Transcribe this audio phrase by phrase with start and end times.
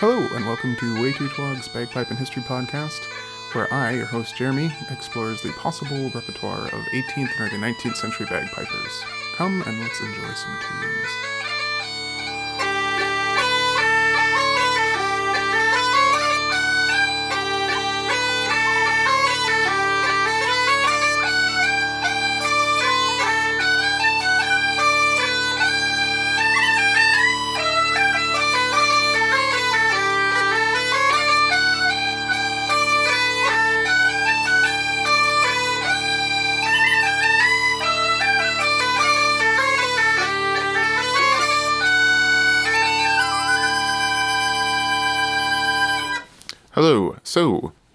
[0.00, 3.04] Hello, and welcome to Way Too Twog's Bagpipe and History podcast,
[3.52, 8.24] where I, your host Jeremy, explores the possible repertoire of 18th and early 19th century
[8.24, 9.04] bagpipers.
[9.34, 11.49] Come and let's enjoy some tunes.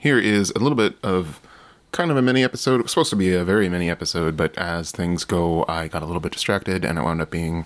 [0.06, 1.42] Here is a little bit of
[1.92, 2.80] kind of a mini episode.
[2.80, 6.04] It was supposed to be a very mini episode, but as things go, I got
[6.04, 7.66] a little bit distracted and it wound up being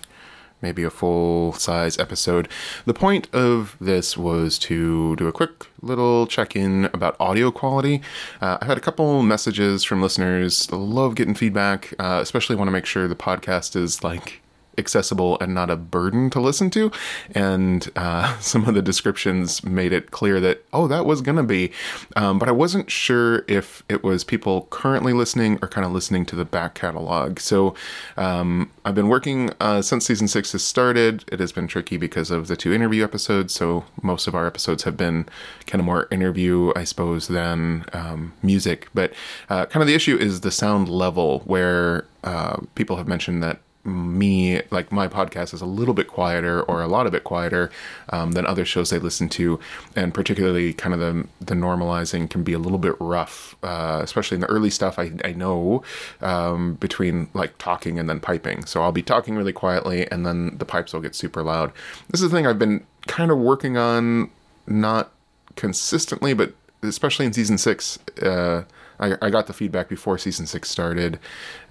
[0.62, 2.48] maybe a full size episode.
[2.86, 8.02] The point of this was to do a quick little check in about audio quality.
[8.40, 10.72] Uh, I've had a couple messages from listeners.
[10.72, 14.42] Love getting feedback, uh, especially want to make sure the podcast is like
[14.80, 16.92] accessible and not a burden to listen to.
[17.36, 21.44] And uh, some of the descriptions made it clear that, oh, that was going to
[21.44, 21.72] be.
[22.16, 26.26] Um, but I wasn't sure if it was people currently listening or kind of listening
[26.28, 27.40] to the back catalog.
[27.40, 27.76] So
[28.18, 31.26] um, I've been working uh, since season six has started.
[31.32, 33.54] It has been tricky because of the two interview episodes.
[33.54, 35.28] So most of our episodes have been
[35.68, 38.88] kind of more interview, I suppose, than um, music.
[38.94, 39.14] But
[39.50, 43.60] uh, kind of the issue is the sound level where uh, people have mentioned that
[43.90, 47.70] me like my podcast is a little bit quieter or a lot of bit quieter
[48.10, 49.60] um, than other shows they listen to.
[49.96, 54.36] And particularly kind of the the normalizing can be a little bit rough uh, especially
[54.36, 55.84] in the early stuff i, I know
[56.22, 58.66] um, between like talking and then piping.
[58.66, 61.72] So i'll be talking really quietly and then the pipes will get super loud.
[62.10, 64.30] This is the thing i've been kind of working on
[64.68, 65.12] not
[65.56, 68.64] consistently but especially in season six uh,
[69.00, 71.20] I, I got the feedback before season six started.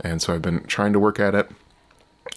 [0.00, 1.50] And so i've been trying to work at it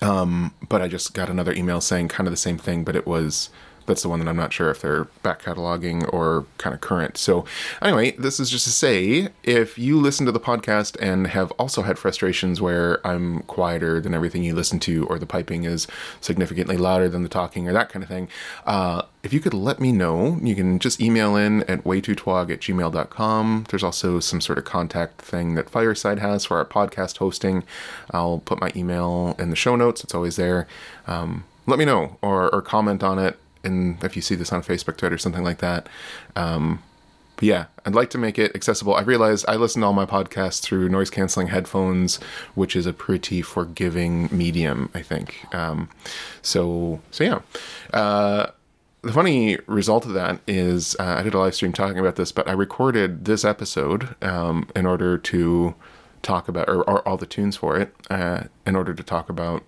[0.01, 3.05] um, but I just got another email saying kind of the same thing, but it
[3.05, 3.49] was
[3.85, 7.17] that's the one that I'm not sure if they're back cataloging or kind of current.
[7.17, 7.45] So,
[7.81, 11.81] anyway, this is just to say if you listen to the podcast and have also
[11.81, 15.87] had frustrations where I'm quieter than everything you listen to, or the piping is
[16.19, 18.27] significantly louder than the talking, or that kind of thing,
[18.65, 22.59] uh, if you could let me know, you can just email in at waytootwog at
[22.59, 23.65] gmail.com.
[23.69, 27.63] There's also some sort of contact thing that Fireside has for our podcast hosting.
[28.11, 30.67] I'll put my email in the show notes, it's always there.
[31.07, 34.63] Um, let me know or, or comment on it and if you see this on
[34.63, 35.87] Facebook, Twitter, something like that.
[36.35, 36.81] Um,
[37.41, 38.93] but yeah, I'd like to make it accessible.
[38.93, 42.17] I realized I listen to all my podcasts through noise canceling headphones,
[42.53, 45.43] which is a pretty forgiving medium, I think.
[45.53, 45.89] Um,
[46.43, 47.39] so, so yeah.
[47.97, 48.51] Uh,
[49.01, 52.31] the funny result of that is uh, I did a live stream talking about this,
[52.31, 55.73] but I recorded this episode um, in order to
[56.21, 59.63] talk about, or, or, all the tunes for it, uh, in order to talk about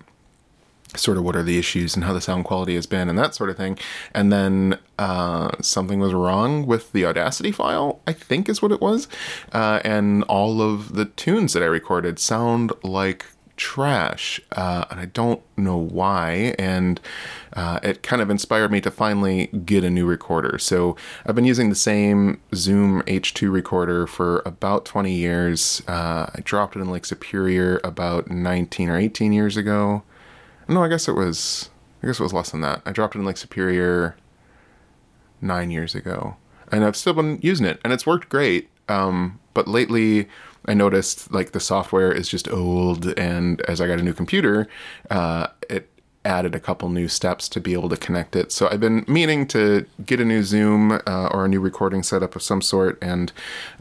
[0.96, 3.34] sort of what are the issues and how the sound quality has been and that
[3.34, 3.78] sort of thing.
[4.14, 8.80] And then uh, something was wrong with the Audacity file, I think is what it
[8.80, 9.08] was.
[9.52, 14.40] Uh, and all of the tunes that I recorded sound like trash.
[14.52, 16.54] Uh, and I don't know why.
[16.58, 17.00] And
[17.52, 20.58] uh, it kind of inspired me to finally get a new recorder.
[20.58, 25.82] So I've been using the same Zoom H2 recorder for about 20 years.
[25.86, 30.02] Uh, I dropped it in Lake Superior about 19 or 18 years ago.
[30.68, 31.70] No, I guess it was.
[32.02, 32.82] I guess it was less than that.
[32.84, 34.16] I dropped it in Lake Superior
[35.40, 36.36] nine years ago,
[36.70, 38.68] and I've still been using it, and it's worked great.
[38.88, 40.28] Um, but lately,
[40.66, 44.68] I noticed like the software is just old, and as I got a new computer,
[45.10, 45.88] uh, it
[46.24, 48.50] added a couple new steps to be able to connect it.
[48.50, 52.34] So I've been meaning to get a new Zoom uh, or a new recording setup
[52.34, 53.32] of some sort, and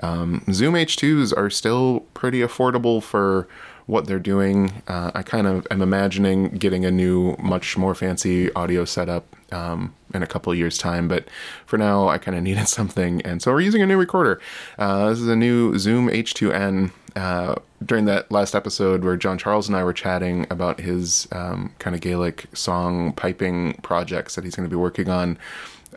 [0.02, 3.48] um, Zoom H2s are still pretty affordable for
[3.86, 4.82] what they're doing.
[4.88, 9.94] Uh, I kind of am imagining getting a new, much more fancy audio setup um,
[10.14, 11.28] in a couple years' time, but
[11.66, 14.40] for now, I kind of needed something, and so we're using a new recorder.
[14.78, 16.92] Uh, this is a new Zoom H2n.
[17.16, 17.56] Uh,
[17.86, 21.96] during that last episode where John Charles and I were chatting about his um, kind
[21.96, 25.38] of Gaelic song piping projects that he's going to be working on,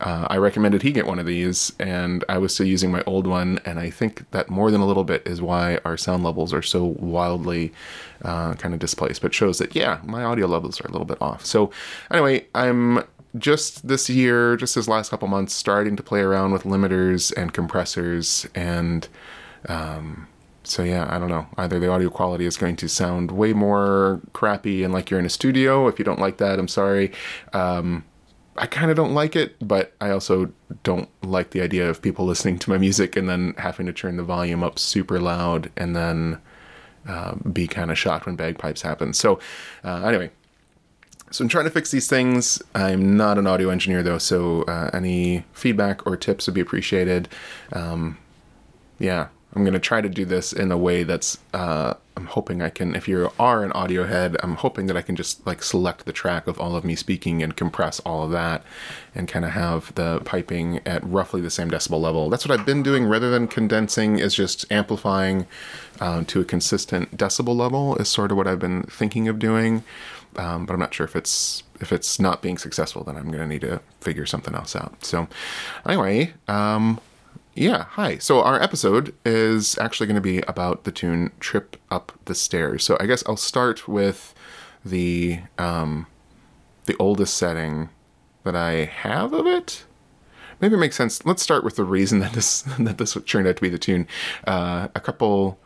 [0.00, 3.26] uh, I recommended he get one of these, and I was still using my old
[3.26, 3.60] one.
[3.64, 6.62] And I think that more than a little bit is why our sound levels are
[6.62, 7.72] so wildly
[8.22, 9.22] uh, kind of displaced.
[9.22, 11.44] But shows that yeah, my audio levels are a little bit off.
[11.44, 11.70] So
[12.10, 13.04] anyway, I'm
[13.38, 17.52] just this year, just this last couple months, starting to play around with limiters and
[17.52, 19.08] compressors and.
[19.68, 20.28] Um,
[20.62, 21.46] so yeah, I don't know.
[21.56, 25.26] Either the audio quality is going to sound way more crappy and like you're in
[25.26, 25.86] a studio.
[25.86, 27.12] If you don't like that, I'm sorry.
[27.52, 28.04] Um,
[28.58, 32.24] I kind of don't like it, but I also don't like the idea of people
[32.24, 35.94] listening to my music and then having to turn the volume up super loud and
[35.94, 36.40] then
[37.06, 39.12] uh, be kind of shocked when bagpipes happen.
[39.12, 39.38] So,
[39.84, 40.30] uh, anyway,
[41.30, 42.62] so I'm trying to fix these things.
[42.74, 47.28] I'm not an audio engineer though, so uh, any feedback or tips would be appreciated.
[47.72, 48.18] Um,
[48.98, 51.38] yeah, I'm gonna try to do this in a way that's.
[51.54, 52.94] Uh, I'm hoping I can.
[52.94, 56.12] If you are an audio head, I'm hoping that I can just like select the
[56.12, 58.62] track of all of me speaking and compress all of that,
[59.14, 62.28] and kind of have the piping at roughly the same decibel level.
[62.28, 64.18] That's what I've been doing rather than condensing.
[64.18, 65.46] Is just amplifying
[66.00, 67.96] um, to a consistent decibel level.
[67.96, 69.82] Is sort of what I've been thinking of doing
[70.38, 73.46] um, but I'm not sure if it's if it's not being successful, then I'm gonna
[73.46, 75.04] need to figure something else out.
[75.04, 75.28] So,
[75.86, 77.00] anyway, um,
[77.56, 78.18] yeah, hi.
[78.18, 82.84] So our episode is actually going to be about the tune "Trip Up the Stairs."
[82.84, 84.34] So I guess I'll start with
[84.84, 86.06] the um,
[86.84, 87.88] the oldest setting
[88.44, 89.84] that I have of it.
[90.60, 91.24] Maybe it makes sense.
[91.24, 94.06] Let's start with the reason that this that this turned out to be the tune.
[94.46, 95.58] Uh, a couple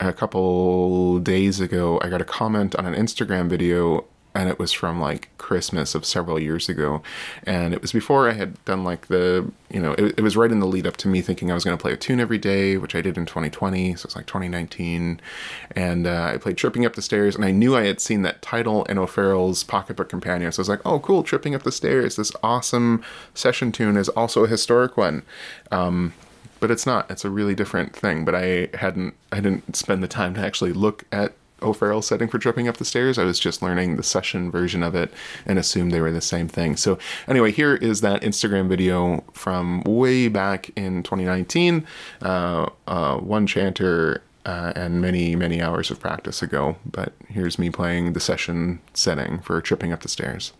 [0.00, 4.04] a couple days ago, I got a comment on an Instagram video,
[4.38, 7.02] and it was from like Christmas of several years ago.
[7.42, 10.52] And it was before I had done like the, you know, it, it was right
[10.52, 12.38] in the lead up to me thinking I was going to play a tune every
[12.38, 13.96] day, which I did in 2020.
[13.96, 15.20] So it's like 2019.
[15.74, 18.40] And uh, I played Tripping Up the Stairs, and I knew I had seen that
[18.40, 20.52] title in O'Farrell's Pocketbook Companion.
[20.52, 22.14] So I was like, oh, cool, Tripping Up the Stairs.
[22.14, 23.02] This awesome
[23.34, 25.24] session tune is also a historic one.
[25.72, 26.14] Um,
[26.60, 27.10] but it's not.
[27.10, 28.24] It's a really different thing.
[28.24, 31.32] But I hadn't I didn't spend the time to actually look at
[31.62, 33.18] O'Farrell's setting for tripping up the stairs.
[33.18, 35.12] I was just learning the session version of it
[35.46, 36.76] and assumed they were the same thing.
[36.76, 41.86] So anyway, here is that Instagram video from way back in 2019.
[42.22, 46.76] Uh, uh, one chanter uh, and many, many hours of practice ago.
[46.90, 50.52] But here's me playing the session setting for tripping up the stairs.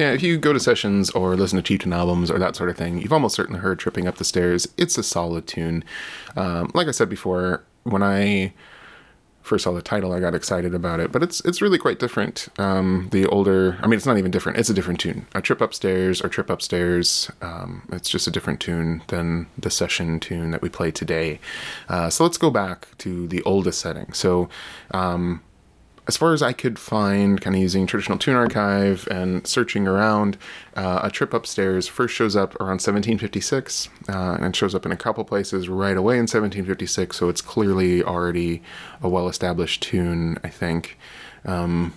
[0.00, 2.76] Yeah, if you go to sessions or listen to Chieftain albums or that sort of
[2.76, 5.84] thing, you've almost certainly heard "Tripping Up the Stairs." It's a solid tune.
[6.36, 8.54] Um, like I said before, when I
[9.42, 12.48] first saw the title, I got excited about it, but it's it's really quite different.
[12.58, 14.58] Um, the older, I mean, it's not even different.
[14.58, 15.26] It's a different tune.
[15.34, 17.30] A trip upstairs or trip upstairs.
[17.42, 21.40] Um, it's just a different tune than the session tune that we play today.
[21.90, 24.14] Uh, so let's go back to the oldest setting.
[24.14, 24.48] So
[24.92, 25.42] um,
[26.10, 30.36] as far as I could find, kind of using traditional tune archive and searching around,
[30.74, 34.96] uh, a trip upstairs first shows up around 1756, uh, and shows up in a
[34.96, 37.16] couple places right away in 1756.
[37.16, 38.60] So it's clearly already
[39.00, 40.98] a well-established tune, I think.
[41.44, 41.94] Um,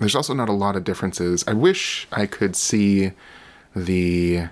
[0.00, 1.44] there's also not a lot of differences.
[1.46, 3.12] I wish I could see
[3.76, 4.48] the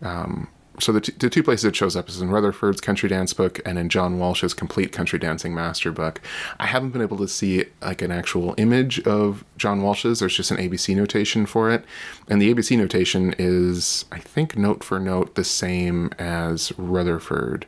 [0.00, 0.46] um,
[0.80, 3.60] so the, t- the two places it shows up is in Rutherford's Country Dance Book
[3.64, 6.20] and in John Walsh's Complete Country Dancing Master Book.
[6.58, 10.20] I haven't been able to see like an actual image of John Walsh's.
[10.20, 11.84] There's just an ABC notation for it,
[12.28, 17.66] and the ABC notation is, I think, note for note the same as Rutherford.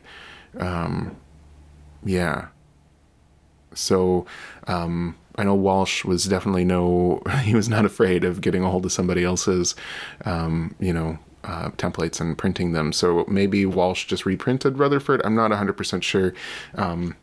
[0.59, 1.15] Um,
[2.03, 2.47] yeah.
[3.73, 4.25] So
[4.67, 8.85] um, I know Walsh was definitely no, he was not afraid of getting a hold
[8.85, 9.75] of somebody else's,
[10.25, 12.93] um, you know, uh, templates and printing them.
[12.93, 15.21] So maybe Walsh just reprinted Rutherford.
[15.23, 16.33] I'm not 100% sure.
[16.75, 17.15] Um,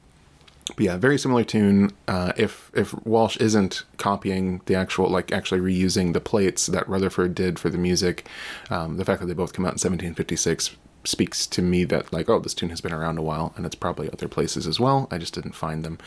[0.68, 1.92] but yeah, very similar tune.
[2.08, 7.34] Uh, if if Walsh isn't copying the actual, like actually reusing the plates that Rutherford
[7.34, 8.26] did for the music,
[8.70, 10.76] um, the fact that they both come out in 1756
[11.06, 13.74] speaks to me that like oh this tune has been around a while and it's
[13.74, 15.98] probably other places as well i just didn't find them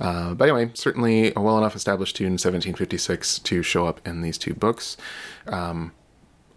[0.00, 4.36] uh, but anyway certainly a well enough established tune 1756 to show up in these
[4.36, 4.96] two books
[5.46, 5.92] um,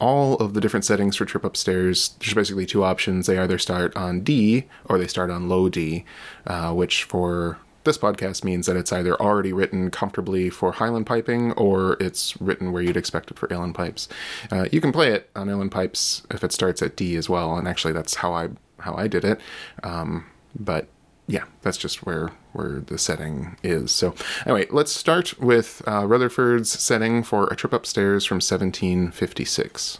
[0.03, 3.25] all of the different settings for Trip Upstairs, there's basically two options.
[3.25, 6.03] They either start on D or they start on low D,
[6.45, 11.53] uh, which for this podcast means that it's either already written comfortably for Highland piping
[11.53, 14.09] or it's written where you'd expect it for uilleann pipes.
[14.51, 17.55] Uh, you can play it on uilleann pipes if it starts at D as well,
[17.55, 19.39] and actually that's how I how I did it.
[19.83, 20.25] Um,
[20.59, 20.87] but
[21.27, 23.91] yeah, that's just where where the setting is.
[23.91, 24.13] So
[24.45, 29.99] anyway, let's start with uh, Rutherford's setting for a trip upstairs from 1756.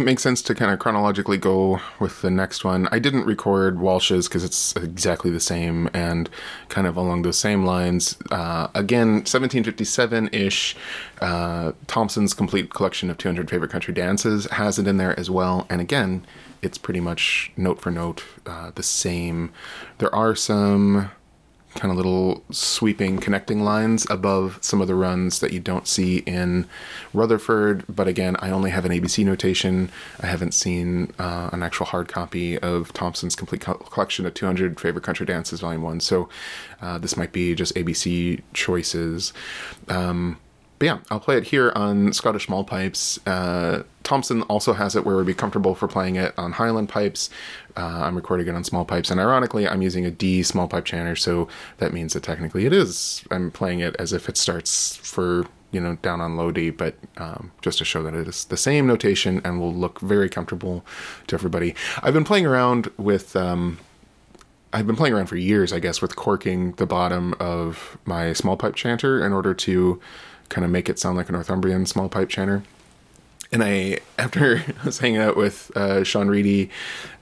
[0.00, 2.88] It makes sense to kind of chronologically go with the next one.
[2.90, 6.28] I didn't record Walsh's because it's exactly the same and
[6.68, 8.16] kind of along those same lines.
[8.30, 10.74] Uh, again, 1757 ish.
[11.20, 15.66] Uh, Thompson's complete collection of 200 favorite country dances has it in there as well.
[15.68, 16.26] And again,
[16.62, 19.52] it's pretty much note for note uh, the same.
[19.98, 21.10] There are some
[21.74, 26.18] kind of little sweeping connecting lines above some of the runs that you don't see
[26.18, 26.66] in
[27.14, 27.84] Rutherford.
[27.88, 29.90] But again, I only have an ABC notation.
[30.20, 34.80] I haven't seen uh, an actual hard copy of Thompson's complete co- collection of 200
[34.80, 36.00] favorite country dances, volume one.
[36.00, 36.28] So
[36.82, 39.32] uh, this might be just ABC choices.
[39.88, 40.38] Um,
[40.80, 43.20] but yeah, I'll play it here on Scottish small pipes.
[43.26, 46.88] Uh, Thompson also has it where it would be comfortable for playing it on Highland
[46.88, 47.28] pipes.
[47.76, 50.86] Uh, I'm recording it on small pipes, and ironically, I'm using a D small pipe
[50.86, 53.22] chanter, so that means that technically it is.
[53.30, 56.94] I'm playing it as if it starts for you know down on low D, but
[57.18, 60.82] um, just to show that it is the same notation and will look very comfortable
[61.26, 61.74] to everybody.
[62.02, 63.36] I've been playing around with.
[63.36, 63.78] Um,
[64.72, 68.56] I've been playing around for years, I guess, with corking the bottom of my small
[68.56, 70.00] pipe chanter in order to
[70.50, 72.62] kind of make it sound like a Northumbrian small pipe chanter.
[73.50, 76.70] And I, after I was hanging out with uh, Sean Reedy,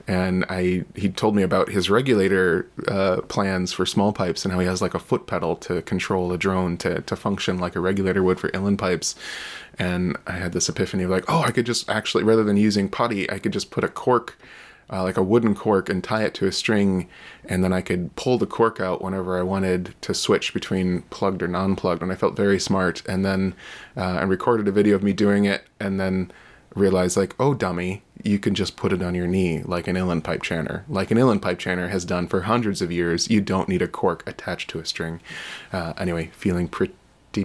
[0.07, 4.59] and I he told me about his regulator uh, plans for small pipes and how
[4.59, 7.79] he has like a foot pedal to control a drone to to function like a
[7.79, 9.15] regulator would for uilleann pipes.
[9.77, 12.89] And I had this epiphany of like, oh, I could just actually rather than using
[12.89, 14.35] putty, I could just put a cork
[14.91, 17.07] uh, like a wooden cork and tie it to a string,
[17.45, 21.43] and then I could pull the cork out whenever I wanted to switch between plugged
[21.43, 22.01] or non-plugged.
[22.01, 23.03] And I felt very smart.
[23.07, 23.55] And then
[23.95, 26.31] uh, I recorded a video of me doing it, and then
[26.75, 30.23] realized like, oh dummy, you can just put it on your knee like an uilleann
[30.23, 33.29] pipe chanter, like an uilleann pipe chanter has done for hundreds of years.
[33.29, 35.19] You don't need a cork attached to a string.
[35.73, 36.93] Uh, anyway, feeling pretty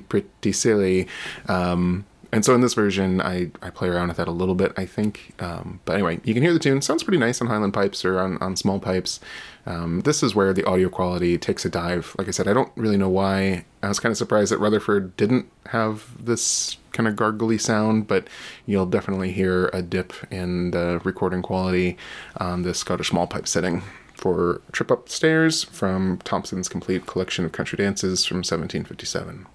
[0.09, 1.07] pretty silly.
[1.49, 4.73] Um, and so in this version, I, I play around with that a little bit,
[4.77, 5.35] I think.
[5.39, 6.83] Um, but anyway, you can hear the tune.
[6.83, 9.21] Sounds pretty nice on Highland pipes or on, on small pipes.
[9.67, 12.17] Um, this is where the audio quality takes a dive.
[12.19, 13.65] Like I said, I don't really know why.
[13.85, 18.27] I was kind of surprised that Rutherford didn't have this kind of gargly sound, but
[18.67, 21.97] you'll definitely hear a dip in the recording quality
[22.39, 23.83] on the Scottish small pipe setting
[24.15, 29.47] for Trip Upstairs from Thompson's Complete Collection of Country Dances from 1757.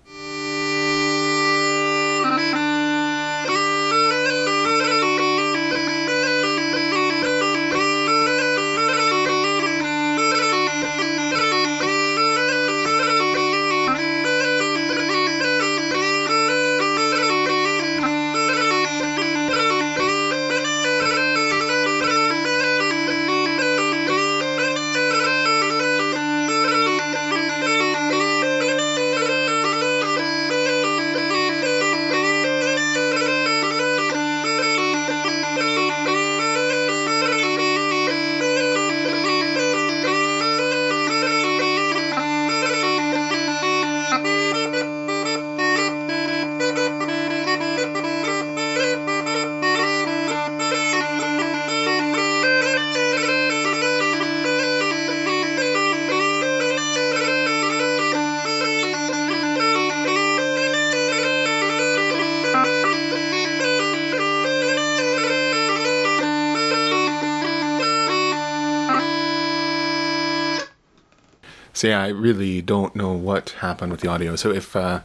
[71.80, 74.36] So yeah, I really don't know what happened with the audio.
[74.36, 75.00] So if uh,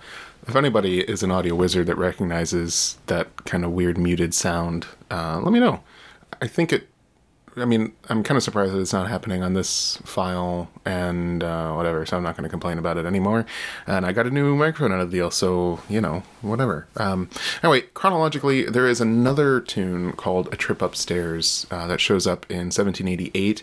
[0.49, 5.39] if anybody is an audio wizard that recognizes that kind of weird muted sound, uh,
[5.39, 5.85] let me know.
[6.43, 6.89] I think it
[7.57, 11.73] I mean, I'm kind of surprised that it's not happening on this file and uh,
[11.73, 12.05] whatever.
[12.05, 13.47] So I'm not going to complain about it anymore.
[13.87, 16.87] And I got a new microphone out of the deal, so you know, whatever.
[16.97, 17.31] Um,
[17.63, 22.71] anyway, chronologically, there is another tune called "A Trip Upstairs" uh, that shows up in
[22.71, 23.63] 1788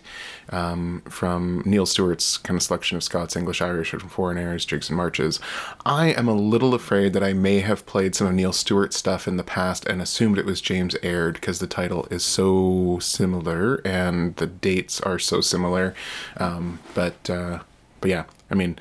[0.50, 4.90] um, from Neil Stewart's kind of selection of Scots, English, Irish, and foreign airs, jigs,
[4.90, 5.40] and marches.
[5.86, 9.28] I am a little afraid that I may have played some of Neil Stewart's stuff
[9.28, 13.81] in the past and assumed it was James Aird because the title is so similar
[13.86, 15.94] and the dates are so similar.
[16.38, 17.60] Um, but uh,
[18.00, 18.78] but yeah, I mean,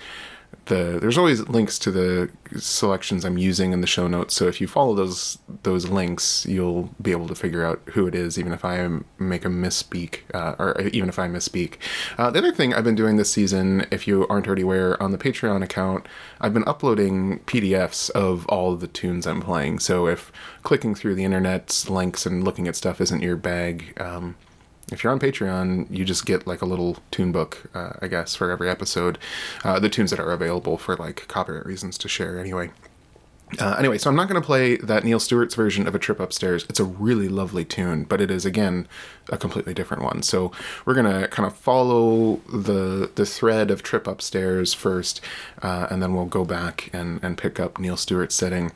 [0.70, 4.34] the there's always links to the selections I'm using in the show notes.
[4.34, 8.14] So if you follow those those links, you'll be able to figure out who it
[8.14, 8.88] is, even if I
[9.18, 11.74] make a misspeak, uh, or even if I misspeak.
[12.16, 15.12] Uh, the other thing I've been doing this season, if you aren't already aware, on
[15.12, 16.06] the Patreon account,
[16.40, 19.80] I've been uploading PDFs of all of the tunes I'm playing.
[19.80, 24.00] So if clicking through the internet's links and looking at stuff isn't your bag.
[24.00, 24.36] Um,
[24.92, 28.34] if you're on Patreon, you just get like a little tune book, uh, I guess,
[28.34, 29.18] for every episode.
[29.64, 32.70] Uh, the tunes that are available for like copyright reasons to share anyway.
[33.58, 36.20] Uh, anyway, so I'm not going to play that Neil Stewart's version of A Trip
[36.20, 36.64] Upstairs.
[36.68, 38.86] It's a really lovely tune, but it is, again,
[39.28, 40.22] a completely different one.
[40.22, 40.52] So
[40.84, 45.20] we're going to kind of follow the the thread of Trip Upstairs first,
[45.62, 48.70] uh, and then we'll go back and, and pick up Neil Stewart's setting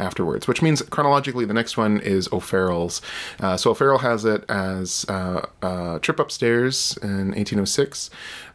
[0.00, 3.00] afterwards, which means chronologically the next one is O'Farrell's.
[3.38, 8.10] Uh, so O'Farrell has it as uh, uh, Trip Upstairs in 1806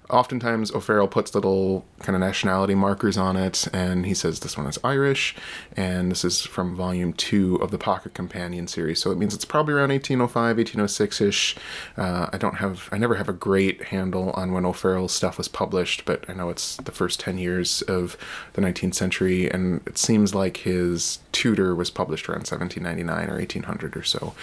[0.09, 4.67] oftentimes O'Farrell puts little kind of nationality markers on it, and he says this one
[4.67, 5.35] is Irish,
[5.75, 9.01] and this is from volume two of the Pocket Companion series.
[9.01, 11.55] So it means it's probably around 1805, 1806 ish.
[11.97, 15.47] Uh, I don't have, I never have a great handle on when O'Farrell's stuff was
[15.47, 18.17] published, but I know it's the first 10 years of
[18.53, 23.97] the 19th century, and it seems like his Tutor was published around 1799 or 1800
[23.97, 24.33] or so.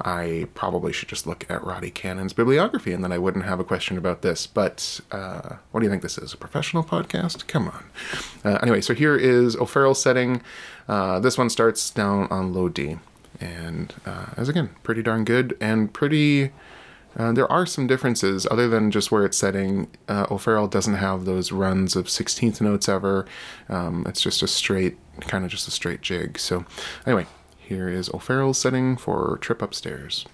[0.00, 3.64] I probably should just look at Roddy Cannon's bibliography, and then I wouldn't have a
[3.64, 6.32] question about this, but uh, what do you think this is?
[6.32, 7.46] A professional podcast?
[7.46, 7.84] Come on.
[8.44, 10.42] Uh, anyway, so here is O'Farrell's setting.
[10.88, 12.96] Uh, this one starts down on low D,
[13.40, 16.52] and uh, as again, pretty darn good and pretty.
[17.14, 19.88] Uh, there are some differences other than just where it's setting.
[20.08, 23.26] Uh, O'Farrell doesn't have those runs of 16th notes ever.
[23.68, 26.38] Um, it's just a straight, kind of just a straight jig.
[26.38, 26.64] So,
[27.06, 27.26] anyway,
[27.58, 30.24] here is O'Farrell's setting for Trip Upstairs.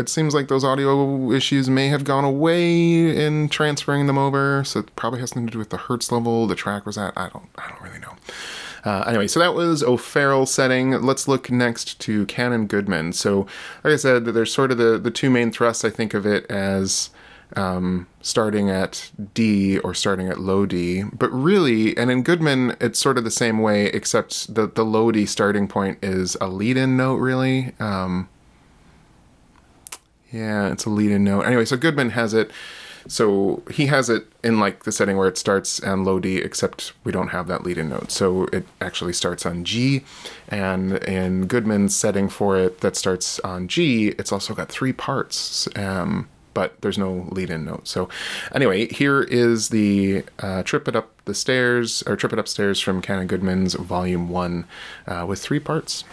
[0.00, 4.64] It seems like those audio issues may have gone away in transferring them over.
[4.64, 7.12] So it probably has something to do with the hertz level the track was at.
[7.16, 8.16] I don't, I don't really know.
[8.84, 10.92] Uh, anyway, so that was O'Farrell setting.
[11.02, 13.12] Let's look next to Canon Goodman.
[13.12, 13.46] So,
[13.84, 15.84] like I said, there's sort of the the two main thrusts.
[15.84, 17.10] I think of it as
[17.56, 21.02] um, starting at D or starting at low D.
[21.02, 25.12] But really, and in Goodman, it's sort of the same way, except the, the low
[25.12, 27.72] D starting point is a lead in note, really.
[27.80, 28.28] Um,
[30.32, 31.42] yeah, it's a lead in note.
[31.42, 32.50] Anyway, so Goodman has it.
[33.08, 36.92] So he has it in like the setting where it starts on low D, except
[37.02, 38.10] we don't have that lead in note.
[38.10, 40.04] So it actually starts on G.
[40.48, 45.66] And in Goodman's setting for it that starts on G, it's also got three parts.
[45.76, 47.86] Um, but there's no lead in note.
[47.86, 48.08] So,
[48.52, 53.00] anyway, here is the uh, Trip It Up the Stairs, or Trip It Upstairs from
[53.00, 54.66] Canon Goodman's Volume 1
[55.06, 56.04] uh, with three parts.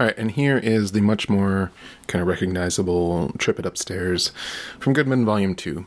[0.00, 1.70] All right, and here is the much more
[2.06, 4.32] kind of recognizable Trip It Upstairs
[4.78, 5.84] from Goodman Volume 2.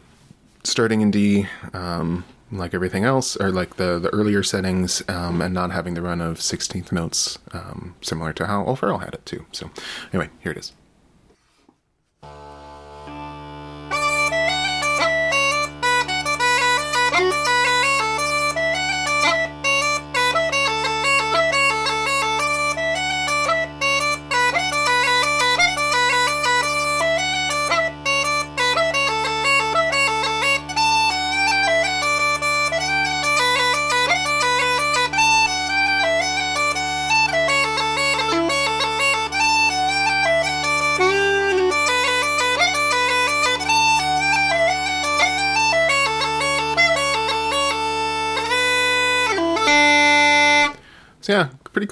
[0.64, 5.52] Starting in D, um, like everything else, or like the, the earlier settings, um, and
[5.52, 9.48] not having the run of 16th notes, um, similar to how O'Farrell had it too.
[9.52, 9.72] So,
[10.14, 10.74] anyway, here it is.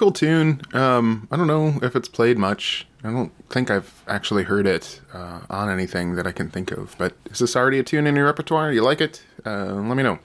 [0.02, 0.62] Cool tune.
[0.74, 2.88] Um, I don't know if it's played much.
[3.04, 6.96] I don't think I've actually heard it uh, on anything that I can think of.
[6.98, 8.74] But is this already a tune in your repertoire?
[8.74, 9.22] You like it?
[9.46, 10.18] Uh, let me know.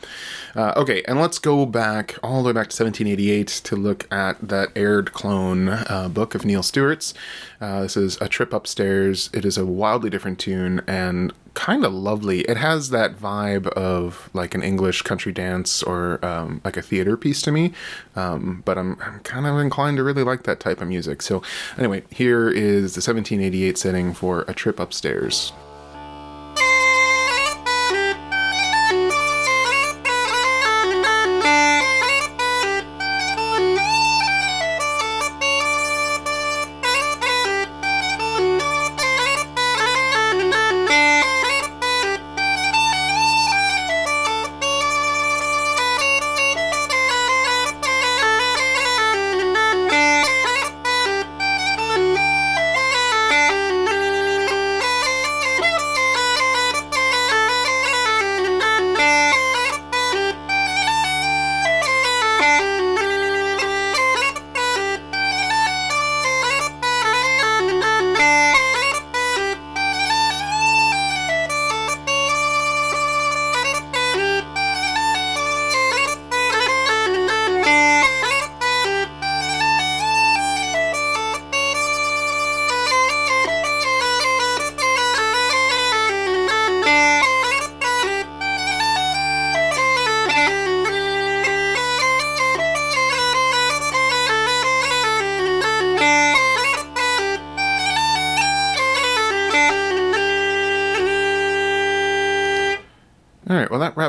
[0.55, 4.49] Uh, okay, and let's go back all the way back to 1788 to look at
[4.49, 7.13] that Aird clone uh, book of Neil Stewart's.
[7.61, 9.29] Uh, this is A Trip Upstairs.
[9.35, 12.43] It is a wildly different tune and kind of lovely.
[12.43, 17.17] It has that vibe of like an English country dance or um, like a theater
[17.17, 17.73] piece to me.
[18.15, 21.23] Um, but I'm, I'm kind of inclined to really like that type of music.
[21.23, 21.43] So,
[21.79, 25.53] anyway, here is the 1788 setting for A Trip Upstairs.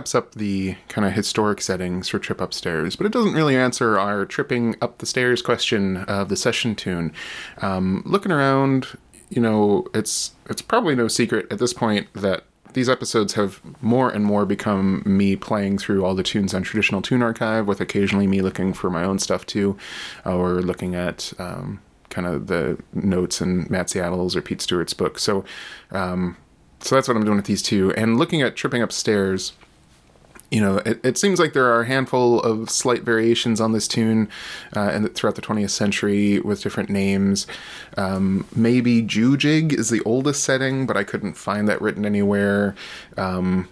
[0.08, 4.00] Wraps up the kind of historic settings for Trip Upstairs, but it doesn't really answer
[4.00, 7.12] our tripping up the stairs question of the session tune.
[7.62, 8.98] Um, looking around,
[9.30, 14.10] you know, it's it's probably no secret at this point that these episodes have more
[14.10, 18.28] and more become me playing through all the tunes on traditional tune archive, with occasionally
[18.28, 19.76] me looking for my own stuff too,
[20.24, 25.20] or looking at um, kind of the notes in Matt Seattle's or Pete Stewart's book.
[25.20, 25.43] So.
[25.91, 26.38] Um,
[26.80, 27.91] so that's what I'm doing with these two.
[27.93, 29.54] And looking at tripping upstairs,
[30.51, 33.88] you know, it, it seems like there are a handful of slight variations on this
[33.88, 34.29] tune,
[34.75, 37.47] uh, and throughout the 20th century with different names.
[37.97, 42.75] Um, maybe Jew Jig is the oldest setting, but I couldn't find that written anywhere.
[43.17, 43.67] Um,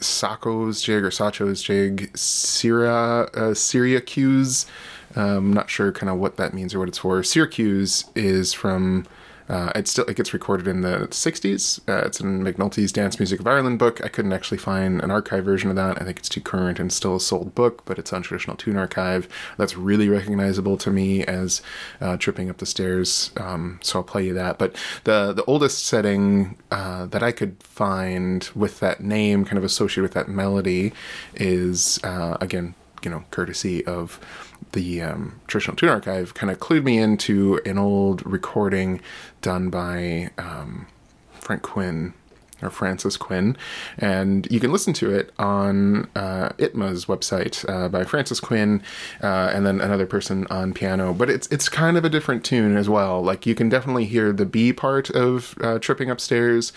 [0.00, 4.66] Saco's jig or Sacho's jig, Syria, uh, Syracuse.
[5.14, 7.22] Um, not sure kind of what that means or what it's for.
[7.22, 9.06] Syracuse is from
[9.48, 11.80] uh, it still it gets recorded in the 60s.
[11.88, 14.04] Uh, it's in McNulty's Dance Music of Ireland book.
[14.04, 16.00] I couldn't actually find an archive version of that.
[16.00, 18.76] I think it's too current and still a sold book, but it's on Traditional Tune
[18.76, 19.28] Archive.
[19.56, 21.62] That's really recognizable to me as
[22.00, 23.30] uh, Tripping Up the Stairs.
[23.36, 24.58] Um, so I'll play you that.
[24.58, 29.64] But the the oldest setting uh, that I could find with that name, kind of
[29.64, 30.92] associated with that melody,
[31.34, 34.18] is uh, again you know courtesy of
[34.72, 39.00] the um, traditional tune archive kind of clued me into an old recording
[39.42, 40.86] done by um,
[41.32, 42.14] Frank Quinn
[42.62, 43.56] or Francis Quinn,
[43.98, 48.82] and you can listen to it on uh, ITMA's website uh, by Francis Quinn,
[49.22, 51.12] uh, and then another person on piano.
[51.12, 53.22] But it's it's kind of a different tune as well.
[53.22, 56.72] Like you can definitely hear the B part of uh, "Tripping Upstairs"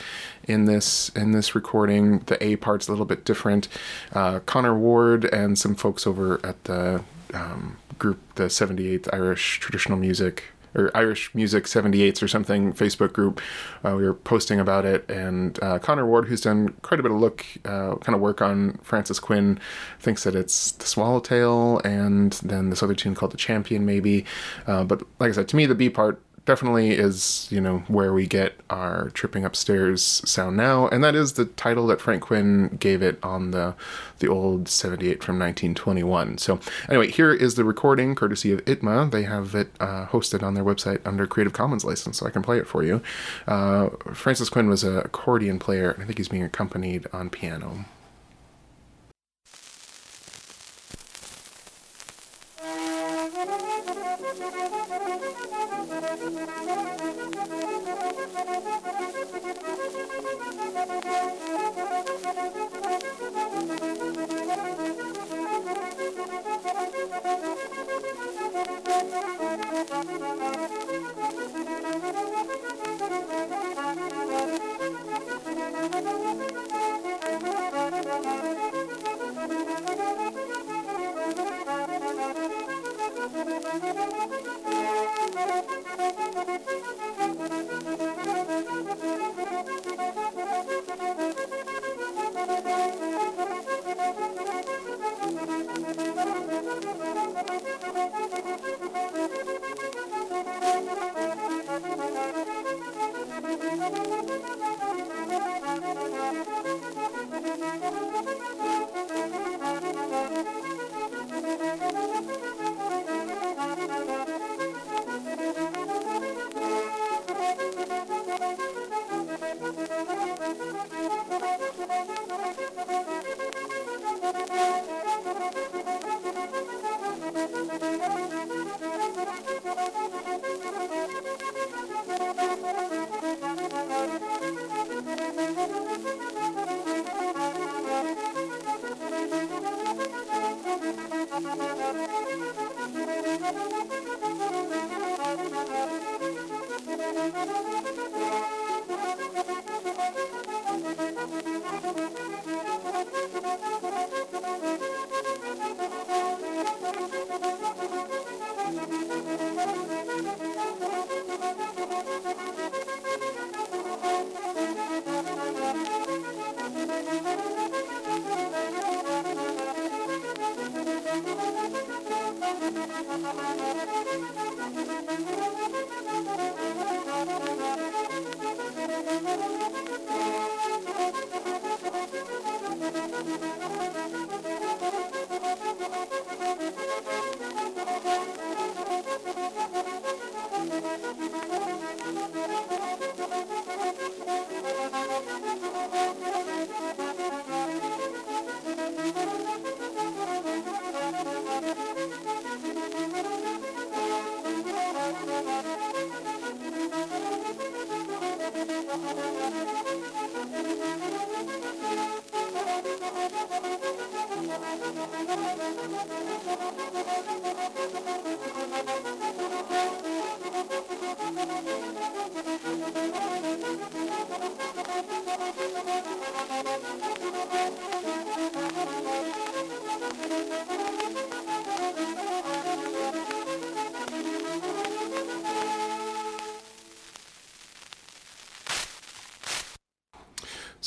[0.47, 2.19] in this in this recording.
[2.19, 3.67] The A part's a little bit different.
[4.11, 9.97] Uh, Connor Ward and some folks over at the um, group, the 78th Irish Traditional
[9.97, 10.43] Music
[10.75, 13.41] or Irish Music 78s or something Facebook group.
[13.83, 17.11] Uh, we were posting about it, and uh, Connor Ward, who's done quite a bit
[17.11, 19.59] of look, uh, kind of work on Francis Quinn,
[19.99, 24.25] thinks that it's the Swallowtail and then this other tune called The Champion, maybe.
[24.67, 28.11] Uh, but like I said, to me, the B part definitely is you know where
[28.11, 32.75] we get our tripping upstairs sound now and that is the title that frank quinn
[32.79, 33.75] gave it on the
[34.17, 36.59] the old 78 from 1921 so
[36.89, 39.11] anyway here is the recording courtesy of itma.
[39.11, 42.41] They have it uh, hosted on their website under creative commons license so i can
[42.41, 43.03] play it for you.
[43.45, 47.85] Uh, francis quinn was an accordion player and i think he's being accompanied on piano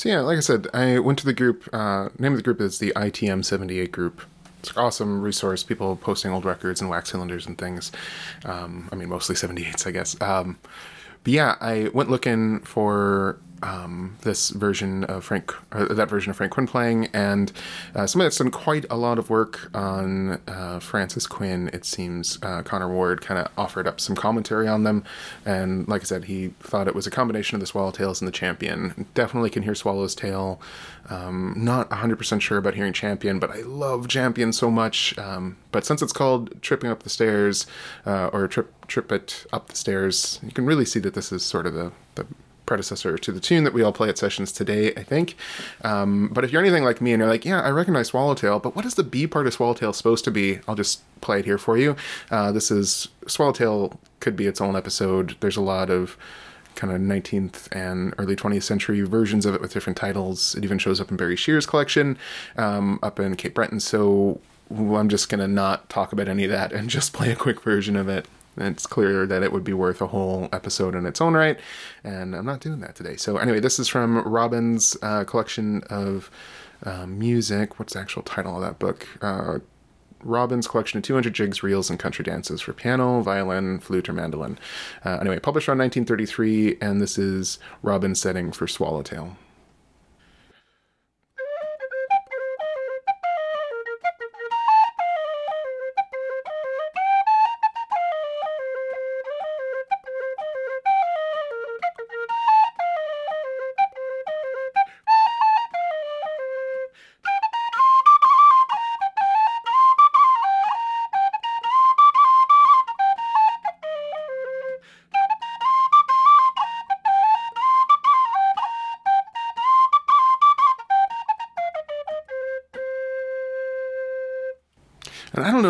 [0.03, 1.69] So yeah, like I said, I went to the group.
[1.71, 4.21] Uh, name of the group is the ITM seventy eight group.
[4.59, 5.63] It's an awesome resource.
[5.63, 7.89] People posting old records and wax cylinders and things.
[8.43, 10.19] Um, I mean, mostly seventy eights, I guess.
[10.19, 10.59] Um,
[11.23, 13.39] but yeah, I went looking for
[14.23, 17.51] this version of Frank, that version of Frank Quinn playing, and
[17.95, 21.69] uh, somebody that's done quite a lot of work on uh, Francis Quinn.
[21.73, 25.03] It seems uh, Connor Ward kind of offered up some commentary on them,
[25.45, 28.31] and like I said, he thought it was a combination of the Swallowtails and the
[28.31, 29.05] Champion.
[29.13, 30.59] Definitely can hear Swallow's Tail.
[31.09, 35.17] Um, not 100% sure about hearing Champion, but I love Champion so much.
[35.17, 37.67] Um, but since it's called Tripping Up the Stairs,
[38.05, 41.43] uh, or Trip Trip It Up the Stairs, you can really see that this is
[41.43, 42.25] sort of the, the
[42.65, 45.35] predecessor to the tune that we all play at sessions today, I think.
[45.83, 48.75] Um, but if you're anything like me and you're like, yeah, I recognize Swallowtail, but
[48.75, 50.59] what is the B part of Swallowtail supposed to be?
[50.67, 51.95] I'll just play it here for you.
[52.31, 55.35] Uh, this is Swallowtail could be its own episode.
[55.39, 56.17] There's a lot of
[56.75, 60.55] kind of 19th and early 20th century versions of it with different titles.
[60.55, 62.17] It even shows up in Barry Shears' collection
[62.57, 63.79] um, up in Cape Breton.
[63.79, 64.39] So
[64.71, 67.61] I'm just going to not talk about any of that and just play a quick
[67.61, 68.25] version of it.
[68.57, 71.59] It's clear that it would be worth a whole episode in its own right,
[72.03, 73.15] and I'm not doing that today.
[73.15, 76.29] So anyway, this is from Robbins uh, collection of
[76.83, 77.79] uh, music.
[77.79, 79.07] What's the actual title of that book?
[79.21, 79.59] Uh,
[80.23, 84.57] Robbins collection of 200 jigs, reels, and country dances for piano, violin, flute, or mandolin.
[85.03, 89.35] Uh, anyway, published around 1933, and this is Robbins' setting for Swallowtail.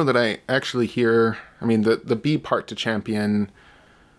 [0.04, 1.38] Know that I actually hear.
[1.62, 3.50] I mean, the the B part to champion.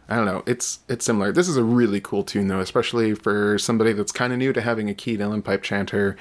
[0.08, 0.42] I don't know.
[0.46, 1.32] It's it's similar.
[1.32, 4.60] This is a really cool tune though, especially for somebody that's kind of new to
[4.60, 6.16] having a keyed uilleann pipe chanter.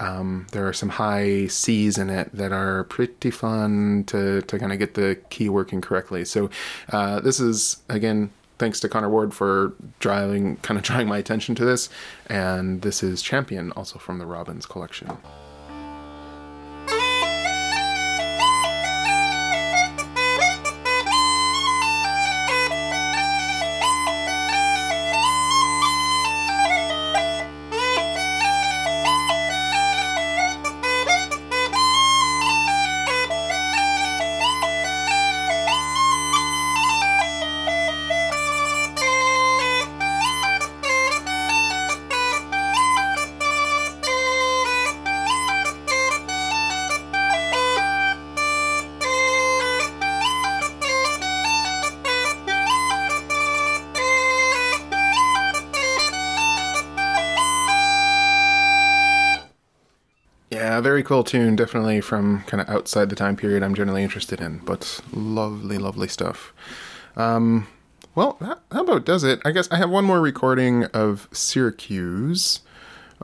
[0.00, 4.72] Um, there are some high C's in it that are pretty fun to to kind
[4.72, 6.24] of get the key working correctly.
[6.24, 6.50] So
[6.92, 11.54] uh, this is again thanks to Connor Ward for driving kind of drawing my attention
[11.56, 11.88] to this,
[12.26, 15.16] and this is Champion, also from the Robbins collection.
[60.78, 61.56] Yeah, very cool tune.
[61.56, 66.06] Definitely from kind of outside the time period I'm generally interested in, but lovely, lovely
[66.06, 66.52] stuff.
[67.16, 67.66] Um,
[68.14, 69.40] well, that, that about does it.
[69.44, 72.60] I guess I have one more recording of Syracuse,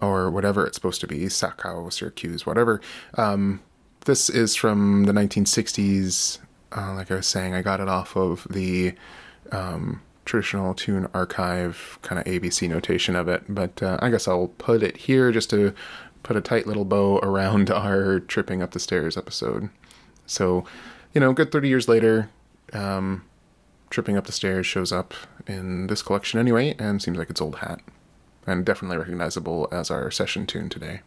[0.03, 2.81] or whatever it's supposed to be, Sakau, Syracuse, whatever.
[3.17, 3.61] Um,
[4.05, 6.39] this is from the 1960s.
[6.77, 8.95] Uh, like I was saying, I got it off of the
[9.53, 13.45] um, traditional tune archive kind of ABC notation of it.
[13.49, 15.73] But uh, I guess I'll put it here just to
[16.25, 19.69] put a tight little bow around our tripping up the stairs episode.
[20.27, 20.65] So,
[21.15, 22.31] you know, good 30 years later,
[22.73, 23.25] um,
[23.91, 25.15] tripping up the stairs shows up
[25.47, 27.81] in this collection anyway, and seems like it's old hat,
[28.47, 31.03] and definitely recognizable as our session tune today.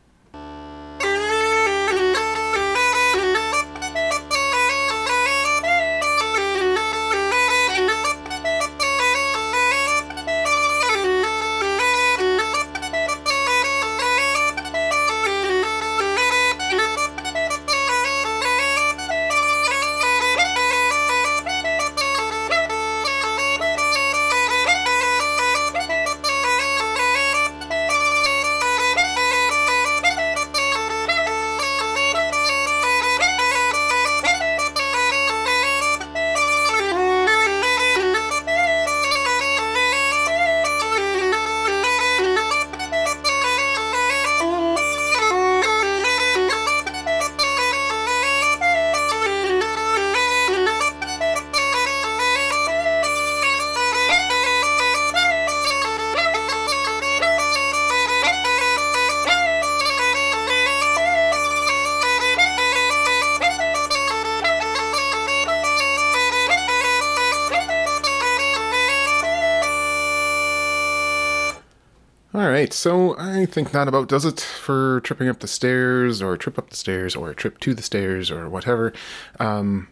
[72.77, 76.69] So I think that about does it for tripping up the stairs, or trip up
[76.69, 78.93] the stairs, or a trip to the stairs, or whatever.
[79.39, 79.87] Um,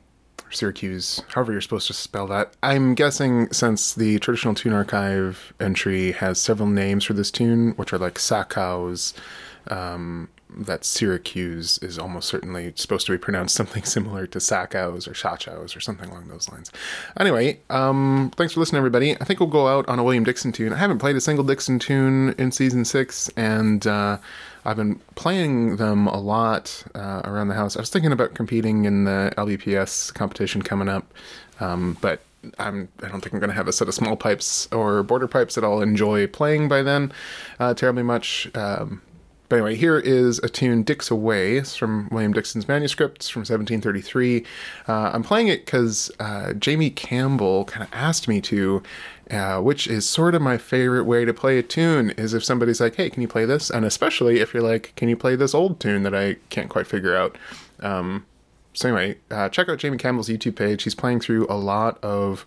[0.51, 2.53] Syracuse, however you're supposed to spell that.
[2.61, 7.91] I'm guessing since the traditional tune archive entry has several names for this tune, which
[7.91, 9.15] are like Sakau's,
[9.67, 15.11] um, that Syracuse is almost certainly supposed to be pronounced something similar to Sakau's or
[15.11, 16.71] Shachau's or something along those lines.
[17.19, 19.19] Anyway, um, thanks for listening, everybody.
[19.19, 20.73] I think we'll go out on a William Dixon tune.
[20.73, 24.17] I haven't played a single Dixon tune in season six, and uh,
[24.65, 27.75] I've been playing them a lot uh, around the house.
[27.75, 31.13] I was thinking about competing in the LBPS competition coming up,
[31.59, 32.21] um, but
[32.59, 35.27] I'm, I don't think I'm going to have a set of small pipes or border
[35.27, 37.11] pipes that I'll enjoy playing by then
[37.59, 38.49] uh, terribly much.
[38.55, 39.01] Um,
[39.47, 41.57] but anyway, here is a tune, Dicks Away.
[41.57, 44.45] It's from William Dixon's manuscripts from 1733.
[44.87, 48.81] Uh, I'm playing it because uh, Jamie Campbell kind of asked me to,
[49.29, 52.81] uh, which is sort of my favorite way to play a tune, is if somebody's
[52.81, 53.69] like, hey, can you play this?
[53.69, 56.87] And especially if you're like, can you play this old tune that I can't quite
[56.87, 57.37] figure out?
[57.81, 58.25] Um,
[58.73, 60.83] so anyway, uh, check out Jamie Campbell's YouTube page.
[60.83, 62.45] He's playing through a lot of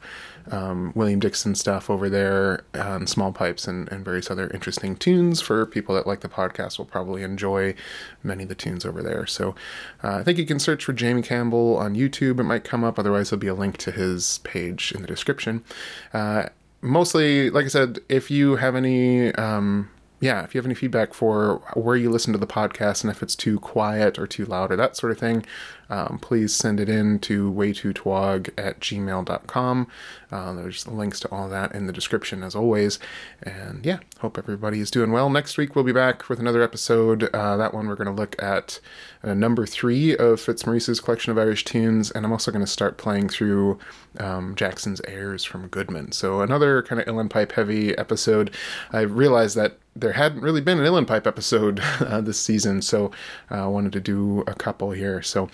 [0.50, 5.40] um, William Dixon stuff over there, um, small pipes and, and various other interesting tunes
[5.40, 7.74] for people that like the podcast will probably enjoy
[8.22, 9.26] many of the tunes over there.
[9.26, 9.54] So
[10.02, 12.40] uh, I think you can search for Jamie Campbell on YouTube.
[12.40, 12.98] It might come up.
[12.98, 15.64] Otherwise, there'll be a link to his page in the description.
[16.12, 16.46] Uh,
[16.80, 19.90] mostly, like I said, if you have any um,
[20.20, 23.22] yeah, if you have any feedback for where you listen to the podcast and if
[23.22, 25.44] it's too quiet or too loud or that sort of thing,
[25.90, 29.86] um, please send it in to waytotwog at gmail.com.
[30.30, 32.98] Uh, there's links to all that in the description as always.
[33.42, 35.30] And yeah, hope everybody is doing well.
[35.30, 37.30] Next week we'll be back with another episode.
[37.32, 38.80] Uh, that one we're going to look at
[39.22, 42.10] uh, number three of Fitzmaurice's collection of Irish tunes.
[42.10, 43.78] And I'm also going to start playing through
[44.18, 46.12] um, Jackson's Airs from Goodman.
[46.12, 48.50] So another kind of Uilleann Pipe heavy episode.
[48.92, 53.10] I realized that there hadn't really been an Uilleann Pipe episode uh, this season, so
[53.50, 55.22] uh, I wanted to do a couple here.
[55.22, 55.48] So,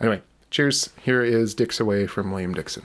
[0.00, 0.90] anyway, cheers.
[1.02, 2.84] Here is Dicks Away from William Dixon.